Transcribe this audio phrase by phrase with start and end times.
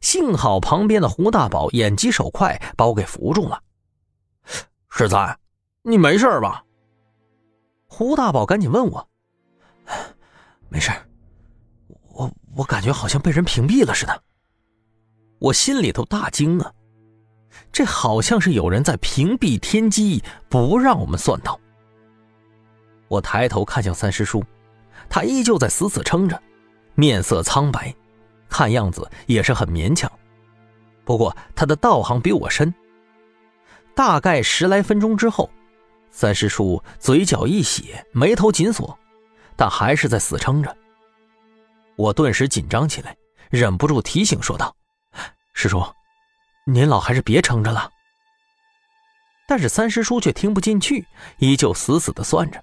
[0.00, 3.62] 幸好旁边的胡大宝眼疾手快，把我给扶住了。
[4.88, 5.38] 十三，
[5.82, 6.64] 你没事吧？
[7.86, 9.08] 胡大宝赶紧问我
[10.68, 10.90] ：“没事，
[12.12, 14.22] 我我感觉好像被人屏蔽了似的。”
[15.40, 16.72] 我心里头大惊啊！
[17.72, 21.58] 这好像是有人在屏蔽天机，不让我们算到。
[23.08, 24.44] 我抬头看向三师叔，
[25.08, 26.40] 他依旧在死死撑着，
[26.94, 27.94] 面色苍白，
[28.50, 30.10] 看样子也是很勉强。
[31.04, 32.74] 不过他的道行比我深。
[33.94, 35.48] 大概十来分钟之后，
[36.10, 38.98] 三师叔嘴角一血，眉头紧锁，
[39.56, 40.76] 但还是在死撑着。
[41.96, 43.16] 我顿时紧张起来，
[43.50, 44.74] 忍不住提醒说道
[45.54, 45.82] ：“师叔。”
[46.64, 47.90] 您老还是别撑着了。
[49.48, 51.04] 但是三师叔却听不进去，
[51.38, 52.62] 依旧死死的算着。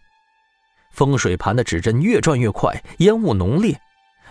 [0.91, 3.79] 风水盘的指针越转越快，烟雾浓烈，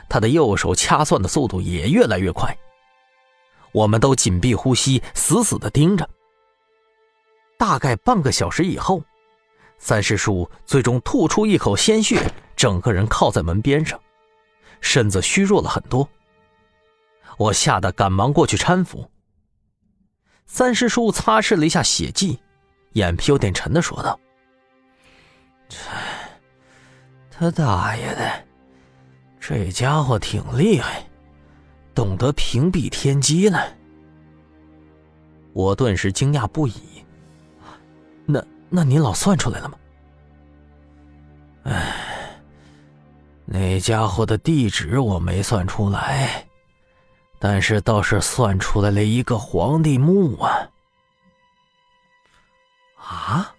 [0.09, 2.57] 他的右手掐算的速度也越来越快。
[3.73, 6.09] 我们都紧闭呼吸，死死的盯着。
[7.59, 9.03] 大概半个小时以后，
[9.79, 14.01] 三师叔最终吐出一口鲜血，整个人靠在门边上，
[14.81, 16.09] 身子虚弱了很多。
[17.37, 19.11] 我吓得赶忙过去搀扶。
[20.47, 22.39] 三师叔擦拭了一下血迹，
[22.93, 24.19] 眼皮有点沉的说道
[25.69, 25.77] ：“这，
[27.31, 28.46] 他大爷的，
[29.49, 31.09] 这家伙挺厉害，
[31.95, 33.65] 懂得屏蔽天机了。”
[35.55, 36.75] 我顿时惊讶不已。
[38.25, 39.79] 那那您老算出来了吗？
[41.63, 42.41] 哎，
[43.45, 46.45] 那家伙的地址我没算出来。
[47.39, 50.69] 但是倒是算出来了一个皇帝墓啊！
[52.97, 53.55] 啊！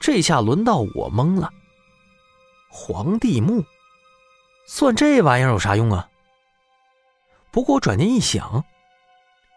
[0.00, 1.50] 这下轮到我懵了。
[2.70, 3.62] 皇帝墓，
[4.66, 6.08] 算这玩意儿有啥用啊？
[7.52, 8.62] 不过我转念一想，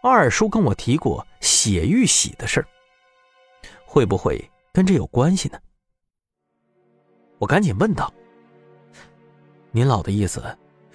[0.04, 2.68] 二叔跟我提过血玉玺的事儿，
[3.86, 4.40] 会不会
[4.72, 5.60] 跟这有关系呢？
[7.40, 8.14] 我赶紧问道
[9.72, 10.44] ：“您老的意思？”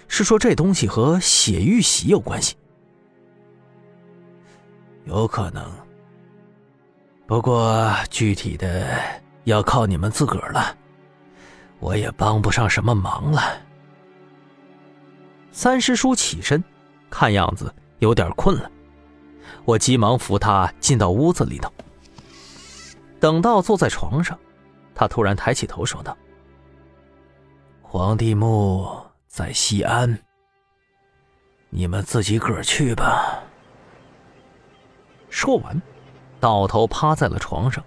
[0.07, 2.55] 是说这东西和血玉玺有关系？
[5.03, 5.69] 有可能，
[7.27, 8.97] 不过具体的
[9.43, 10.77] 要靠你们自个儿了，
[11.79, 13.61] 我也帮不上什么忙了。
[15.55, 16.61] 三师叔起身，
[17.09, 18.69] 看样子有点困了，
[19.63, 21.71] 我急忙扶他进到屋子里头。
[23.21, 24.37] 等到坐在床上，
[24.93, 26.15] 他突然抬起头说道
[27.81, 28.85] ：“皇帝墓。”
[29.27, 30.17] 在西安，
[31.69, 33.41] 你们自己个儿去吧。
[35.29, 35.81] 说完，
[36.39, 37.83] 倒头趴在了床上，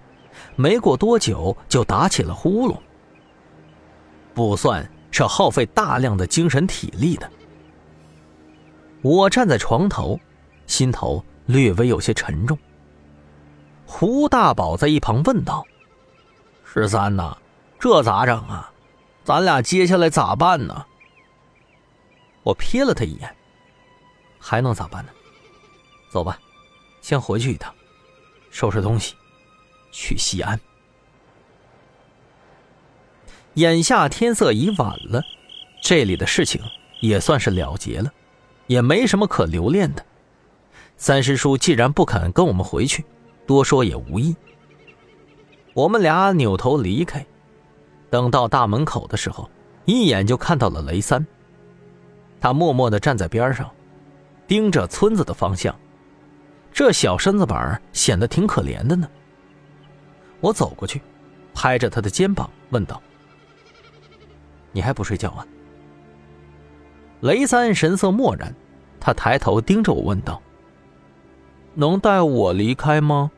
[0.57, 2.77] 没过多久就打起了呼噜。
[4.35, 7.31] 不算是耗费大量的精神体力的。
[9.03, 10.19] 我站在床头，
[10.67, 12.59] 心头略微有些沉重。
[13.87, 15.65] 胡大宝在一旁问道
[16.65, 17.37] ：“十三呐，
[17.79, 18.73] 这咋整啊？
[19.25, 20.85] 咱俩接下来咋办呢？”
[22.43, 23.35] 我瞥了他一眼，
[24.39, 25.13] 还能咋办呢？
[26.11, 26.39] 走吧，
[27.01, 27.75] 先回去一趟，
[28.51, 29.15] 收拾东西，
[29.93, 30.59] 去西安。
[33.55, 35.23] 眼下天色已晚了，
[35.83, 36.63] 这里的事情
[37.01, 38.13] 也算是了结了，
[38.69, 40.05] 也没什么可留恋的。
[40.97, 43.05] 三师叔既然不肯跟我们回去，
[43.47, 44.35] 多说也无益。
[45.75, 47.25] 我们俩扭头离开，
[48.11, 49.49] 等到大门口的时候，
[49.85, 51.25] 一眼就看到了雷三。
[52.41, 53.71] 他默默地站在边上，
[54.47, 55.75] 盯着村子的方向，
[56.73, 59.09] 这小身子板显得挺可怜的呢。
[60.41, 61.01] 我走过去，
[61.55, 63.01] 拍着他的肩膀问道
[64.71, 65.47] ：“你还不睡觉啊？”
[67.21, 68.55] 雷三神色漠然，
[69.01, 70.41] 他抬头盯着我问道
[71.75, 73.31] ：“能带我离开吗？”